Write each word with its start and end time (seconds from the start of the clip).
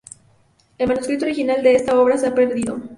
El 0.79 0.87
manuscrito 0.87 1.25
original 1.25 1.61
de 1.61 1.75
esta 1.75 1.95
obra 1.99 2.17
se 2.17 2.25
ha 2.25 2.33
perdido. 2.33 2.79